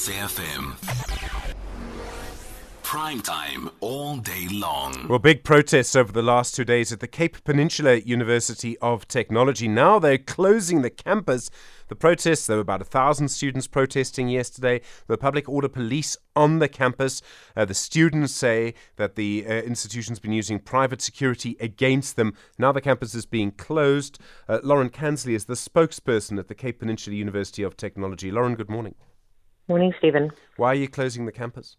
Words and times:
SAFM. 0.00 0.76
Prime 2.82 3.20
time 3.20 3.68
all 3.80 4.16
day 4.16 4.48
long. 4.50 5.06
Well, 5.08 5.18
big 5.18 5.44
protests 5.44 5.94
over 5.94 6.10
the 6.10 6.22
last 6.22 6.54
two 6.54 6.64
days 6.64 6.90
at 6.90 7.00
the 7.00 7.06
Cape 7.06 7.44
Peninsula 7.44 7.96
University 7.96 8.78
of 8.78 9.06
Technology. 9.08 9.68
Now 9.68 9.98
they're 9.98 10.16
closing 10.16 10.80
the 10.80 10.88
campus. 10.88 11.50
The 11.88 11.96
protests, 11.96 12.46
there 12.46 12.56
were 12.56 12.62
about 12.62 12.80
a 12.80 12.86
thousand 12.86 13.28
students 13.28 13.66
protesting 13.66 14.30
yesterday. 14.30 14.80
The 15.06 15.18
public 15.18 15.50
order 15.50 15.68
police 15.68 16.16
on 16.34 16.60
the 16.60 16.68
campus. 16.68 17.20
Uh, 17.54 17.66
the 17.66 17.74
students 17.74 18.32
say 18.32 18.72
that 18.96 19.16
the 19.16 19.44
uh, 19.46 19.52
institution's 19.52 20.18
been 20.18 20.32
using 20.32 20.60
private 20.60 21.02
security 21.02 21.58
against 21.60 22.16
them. 22.16 22.32
Now 22.58 22.72
the 22.72 22.80
campus 22.80 23.14
is 23.14 23.26
being 23.26 23.50
closed. 23.50 24.18
Uh, 24.48 24.60
Lauren 24.62 24.88
Kansley 24.88 25.34
is 25.34 25.44
the 25.44 25.54
spokesperson 25.54 26.38
at 26.38 26.48
the 26.48 26.54
Cape 26.54 26.78
Peninsula 26.78 27.14
University 27.14 27.62
of 27.62 27.76
Technology. 27.76 28.30
Lauren, 28.30 28.54
good 28.54 28.70
morning. 28.70 28.94
Morning, 29.70 29.94
Stephen. 29.98 30.32
Why 30.56 30.72
are 30.72 30.74
you 30.74 30.88
closing 30.88 31.26
the 31.26 31.32
campus? 31.32 31.76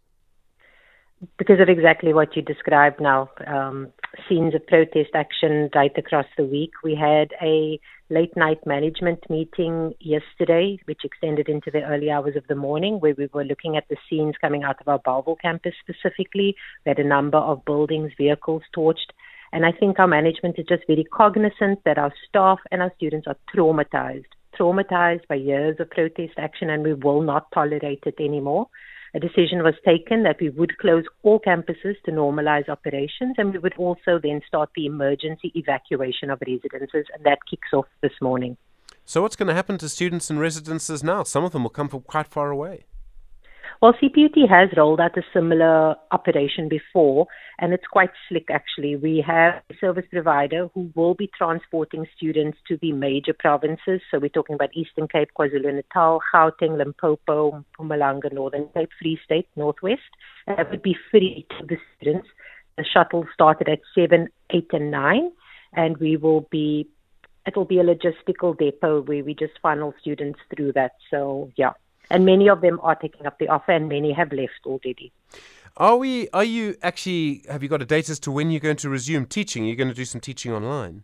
because 1.38 1.60
of 1.60 1.70
exactly 1.70 2.14
what 2.14 2.36
you 2.36 2.42
described 2.42 3.00
now, 3.00 3.30
um, 3.46 3.92
scenes 4.28 4.56
of 4.56 4.66
protest 4.66 5.12
action 5.14 5.70
right 5.76 5.96
across 5.98 6.26
the 6.38 6.44
week. 6.44 6.72
We 6.84 6.96
had 6.96 7.32
a 7.42 7.80
late 8.10 8.36
night 8.36 8.66
management 8.66 9.30
meeting 9.30 9.94
yesterday, 10.00 10.80
which 10.86 11.02
extended 11.04 11.48
into 11.48 11.70
the 11.70 11.84
early 11.84 12.10
hours 12.10 12.36
of 12.36 12.48
the 12.48 12.56
morning, 12.56 13.00
where 13.00 13.14
we 13.16 13.30
were 13.34 13.46
looking 13.46 13.78
at 13.78 13.88
the 13.88 13.98
scenes 14.10 14.36
coming 14.42 14.64
out 14.64 14.82
of 14.82 14.88
our 14.88 15.00
Bellville 15.00 15.38
campus 15.40 15.74
specifically. 15.82 16.56
We 16.86 16.90
had 16.90 17.00
a 17.00 17.08
number 17.08 17.38
of 17.38 17.64
buildings, 17.66 18.12
vehicles 18.18 18.64
torched. 18.76 19.12
And 19.54 19.66
I 19.66 19.72
think 19.72 20.00
our 20.00 20.08
management 20.08 20.58
is 20.58 20.66
just 20.68 20.88
very 20.88 21.04
cognizant 21.04 21.84
that 21.86 21.98
our 21.98 22.14
staff 22.28 22.60
and 22.72 22.82
our 22.82 22.92
students 22.96 23.28
are 23.28 23.38
traumatized, 23.54 24.32
traumatized 24.60 25.28
by 25.28 25.36
years 25.36 25.78
of 25.80 25.90
protest 25.90 26.34
action, 26.38 26.70
and 26.70 26.84
we 26.84 26.94
will 26.94 27.22
not 27.22 27.52
tolerate 27.52 28.04
it 28.06 28.16
anymore 28.20 28.68
a 29.14 29.20
decision 29.20 29.64
was 29.64 29.76
taken 29.86 30.24
that 30.24 30.40
we 30.40 30.50
would 30.50 30.78
close 30.78 31.04
all 31.24 31.40
campuses 31.40 31.96
to 32.06 32.12
normalize 32.12 32.70
operations 32.70 33.36
and 33.38 33.52
we 33.52 33.60
would 33.60 33.76
also 33.78 34.20
then 34.22 34.42
start 34.48 34.70
the 34.76 34.86
emergency 34.86 35.52
evacuation 35.56 36.30
of 36.30 36.40
residences, 36.46 37.06
and 37.14 37.26
that 37.26 37.40
kicks 37.50 37.70
off 37.74 37.86
this 38.02 38.14
morning. 38.22 38.56
So, 39.06 39.22
what's 39.22 39.36
going 39.36 39.48
to 39.48 39.54
happen 39.54 39.78
to 39.80 39.90
students 39.90 40.30
in 40.30 40.40
residences 40.40 41.04
now? 41.04 41.24
Some 41.24 41.44
of 41.44 41.52
them 41.52 41.64
will 41.64 41.70
come 41.70 41.90
from 41.90 42.02
quite 42.02 42.28
far 42.28 42.52
away. 42.52 42.86
Well, 43.82 43.94
CPUT 43.94 44.48
has 44.48 44.70
rolled 44.78 45.00
out 45.00 45.18
a 45.18 45.24
similar 45.34 45.96
operation 46.12 46.70
before, 46.70 47.26
and 47.58 47.74
it's 47.74 47.88
quite 47.88 48.12
slick 48.30 48.52
actually. 48.52 48.96
We 48.96 49.24
have 49.26 49.56
a 49.72 49.74
service 49.82 50.06
provider 50.12 50.68
who 50.76 50.92
will 50.94 51.16
be 51.16 51.32
transporting 51.36 52.06
students 52.16 52.60
to 52.68 52.78
the 52.80 52.92
major 52.92 53.34
provinces. 53.34 54.02
So 54.12 54.20
we're 54.20 54.30
talking 54.30 54.54
about 54.54 54.70
Eastern 54.76 55.08
Cape, 55.08 55.30
KwaZulu 55.36 55.74
Natal, 55.74 56.20
Gauteng, 56.32 56.78
Limpopo, 56.78 57.66
Mpumalanga, 57.80 58.32
Northern 58.32 58.68
Cape, 58.76 58.90
Free 59.02 59.18
State, 59.26 59.48
Northwest. 59.56 60.02
And 60.46 60.60
that 60.60 60.70
would 60.70 60.84
be 60.84 60.96
free 61.10 61.48
to 61.58 61.66
the 61.66 61.78
students. 61.98 62.28
The 62.78 62.86
shuttle 62.86 63.26
started 63.34 63.68
at 63.68 63.80
7, 63.96 64.28
8, 64.52 64.68
and 64.74 64.92
9, 64.92 65.32
and 65.74 65.98
we 65.98 66.18
will 66.18 66.48
be 66.52 66.88
it 67.48 67.58
will 67.58 67.66
be 67.66 67.80
a 67.80 67.84
logistical 67.84 68.56
depot 68.56 69.02
where 69.02 69.24
we 69.24 69.34
just 69.34 69.54
funnel 69.60 69.96
students 70.00 70.38
through 70.56 70.74
that. 70.74 70.92
So 71.10 71.50
yeah 71.56 71.72
and 72.12 72.26
many 72.26 72.50
of 72.50 72.62
them 72.62 72.80
are 72.84 72.96
taking 72.96 73.26
up 73.26 73.40
the 73.40 73.48
offer, 73.48 73.72
and 73.72 73.90
many 73.90 74.12
have 74.12 74.32
left 74.32 74.62
already. 74.66 75.12
Are 75.78 75.98
we? 75.98 76.30
Are 76.30 76.44
you 76.44 76.76
actually? 76.82 77.44
Have 77.50 77.64
you 77.64 77.70
got 77.70 77.82
a 77.82 77.86
date 77.86 78.10
as 78.10 78.20
to 78.22 78.32
when 78.32 78.52
you're 78.52 78.60
going 78.60 78.78
to 78.78 78.90
resume 78.90 79.26
teaching? 79.26 79.66
You're 79.66 79.76
going 79.76 79.88
to 79.88 79.96
do 79.96 80.06
some 80.06 80.22
teaching 80.22 80.52
online. 80.52 81.04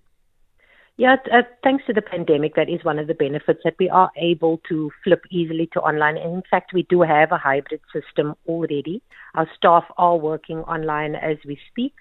Yeah, 1.00 1.18
uh, 1.32 1.44
thanks 1.64 1.86
to 1.86 1.94
the 1.94 2.02
pandemic, 2.02 2.56
that 2.56 2.70
is 2.70 2.84
one 2.84 2.98
of 2.98 3.06
the 3.06 3.14
benefits 3.14 3.62
that 3.64 3.76
we 3.80 3.88
are 3.88 4.10
able 4.18 4.60
to 4.68 4.90
flip 5.04 5.26
easily 5.30 5.70
to 5.74 5.80
online. 5.80 6.18
And 6.18 6.34
in 6.34 6.44
fact, 6.50 6.74
we 6.74 6.88
do 6.90 7.02
have 7.02 7.32
a 7.32 7.38
hybrid 7.38 7.82
system 7.94 8.34
already. 8.48 9.04
Our 9.36 9.48
staff 9.56 9.84
are 10.00 10.18
working 10.18 10.58
online 10.62 11.14
as 11.14 11.38
we 11.46 11.60
speak. 11.70 11.94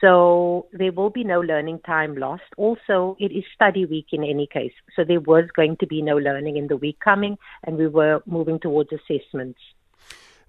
So 0.00 0.66
there 0.72 0.92
will 0.92 1.10
be 1.10 1.24
no 1.24 1.40
learning 1.40 1.80
time 1.80 2.16
lost. 2.16 2.44
Also, 2.56 3.16
it 3.18 3.32
is 3.32 3.44
study 3.54 3.84
week 3.84 4.06
in 4.12 4.24
any 4.24 4.46
case. 4.46 4.72
So 4.96 5.04
there 5.04 5.20
was 5.20 5.44
going 5.54 5.76
to 5.78 5.86
be 5.86 6.00
no 6.00 6.16
learning 6.16 6.56
in 6.56 6.68
the 6.68 6.76
week 6.76 6.98
coming, 7.00 7.36
and 7.64 7.76
we 7.76 7.86
were 7.86 8.22
moving 8.24 8.58
towards 8.58 8.90
assessments. 8.92 9.60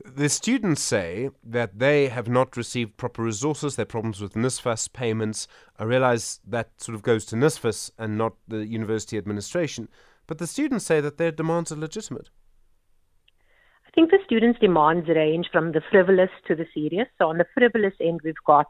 The 0.03 0.29
students 0.29 0.81
say 0.81 1.29
that 1.44 1.78
they 1.78 2.07
have 2.07 2.28
not 2.28 2.57
received 2.57 2.97
proper 2.97 3.22
resources. 3.22 3.75
There 3.75 3.84
are 3.84 3.85
problems 3.85 4.19
with 4.19 4.34
NSFAS 4.34 4.91
payments. 4.94 5.47
I 5.78 5.84
realize 5.84 6.40
that 6.47 6.69
sort 6.78 6.95
of 6.95 7.03
goes 7.03 7.25
to 7.25 7.35
NSFAS 7.35 7.91
and 8.00 8.17
not 8.17 8.34
the 8.47 8.66
university 8.66 9.17
administration. 9.17 9.90
But 10.28 10.38
the 10.40 10.47
students 10.47 10.85
say 10.85 11.01
that 11.01 11.17
their 11.17 11.31
demands 11.31 11.72
are 11.72 11.75
legitimate. 11.75 12.29
I 13.85 13.91
think 13.94 14.09
the 14.09 14.19
students' 14.25 14.59
demands 14.59 15.09
range 15.09 15.50
from 15.51 15.73
the 15.73 15.81
frivolous 15.91 16.29
to 16.47 16.56
the 16.56 16.66
serious. 16.73 17.09
So 17.17 17.28
on 17.28 17.38
the 17.38 17.45
frivolous 17.53 17.94
end, 18.00 18.22
we've 18.23 18.34
got 18.45 18.67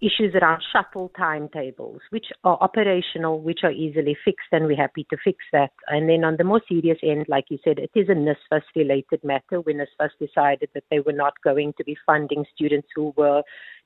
issues 0.00 0.34
around 0.34 0.62
shuttle 0.72 1.10
timetables, 1.16 2.00
which 2.10 2.26
are 2.44 2.58
operational, 2.60 3.40
which 3.40 3.60
are 3.62 3.72
easily 3.72 4.16
fixed, 4.24 4.48
and 4.52 4.66
we're 4.66 4.76
happy 4.76 5.06
to 5.10 5.16
fix 5.22 5.38
that. 5.52 5.72
And 5.88 6.08
then 6.08 6.24
on 6.24 6.36
the 6.36 6.44
more 6.44 6.62
serious 6.68 6.98
end, 7.02 7.26
like 7.28 7.44
you 7.50 7.58
said, 7.62 7.78
it 7.78 7.90
is 7.94 8.08
a 8.08 8.12
NSFAS 8.12 8.62
related 8.74 9.22
matter 9.22 9.60
when 9.60 9.76
NSFAS 9.78 10.10
decided 10.18 10.70
that 10.74 10.84
they 10.90 11.00
were 11.00 11.12
not 11.12 11.34
going 11.44 11.74
to 11.78 11.84
be 11.84 11.96
funding 12.06 12.44
students 12.54 12.88
who 12.94 13.12
were 13.16 13.42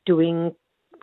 doing 0.07 0.53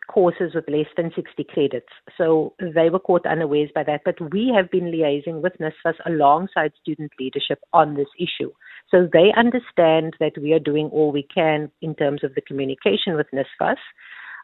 courses 0.07 0.53
with 0.53 0.67
less 0.67 0.87
than 0.97 1.11
60 1.15 1.43
credits. 1.45 1.87
So 2.17 2.53
they 2.59 2.89
were 2.89 2.99
caught 2.99 3.25
unawares 3.25 3.69
by 3.73 3.83
that. 3.83 4.01
But 4.03 4.31
we 4.31 4.51
have 4.55 4.71
been 4.71 4.91
liaising 4.91 5.41
with 5.41 5.53
NSFAS 5.59 5.95
alongside 6.05 6.73
student 6.81 7.11
leadership 7.19 7.59
on 7.73 7.95
this 7.95 8.07
issue. 8.19 8.51
So 8.89 9.07
they 9.11 9.31
understand 9.37 10.15
that 10.19 10.33
we 10.41 10.53
are 10.53 10.59
doing 10.59 10.89
all 10.91 11.11
we 11.11 11.27
can 11.33 11.71
in 11.81 11.95
terms 11.95 12.23
of 12.23 12.35
the 12.35 12.41
communication 12.41 13.15
with 13.15 13.27
NSFAS. 13.33 13.77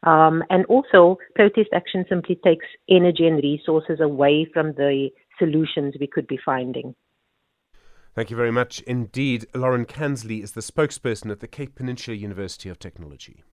Um, 0.03 0.43
and 0.49 0.65
also, 0.65 1.17
protest 1.35 1.69
action 1.73 2.05
simply 2.07 2.39
takes 2.43 2.65
energy 2.89 3.27
and 3.27 3.37
resources 3.41 3.99
away 3.99 4.47
from 4.53 4.73
the 4.73 5.09
solutions 5.39 5.95
we 5.99 6.07
could 6.07 6.27
be 6.27 6.39
finding. 6.43 6.95
Thank 8.15 8.31
you 8.31 8.37
very 8.37 8.51
much 8.51 8.81
indeed. 8.81 9.45
Lauren 9.53 9.85
Kansley 9.85 10.41
is 10.41 10.53
the 10.53 10.61
spokesperson 10.61 11.31
at 11.31 11.39
the 11.39 11.47
Cape 11.47 11.75
Peninsula 11.75 12.17
University 12.17 12.67
of 12.67 12.79
Technology. 12.79 13.43